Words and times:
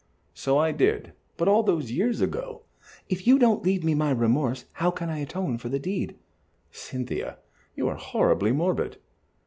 "So 0.33 0.57
I 0.57 0.71
did, 0.71 1.13
but 1.37 1.47
all 1.47 1.61
those 1.61 1.91
years 1.91 2.21
ago!" 2.21 2.63
"If 3.07 3.27
you 3.27 3.37
don't 3.37 3.61
leave 3.61 3.83
me 3.83 3.93
my 3.93 4.09
remorse, 4.09 4.65
how 4.71 4.89
can 4.89 5.11
I 5.11 5.19
atone 5.19 5.59
for 5.59 5.69
the 5.69 5.77
deed?" 5.77 6.15
"Cynthia, 6.71 7.37
you 7.75 7.87
are 7.87 7.97
horribly 7.97 8.51
morbid." 8.51 8.97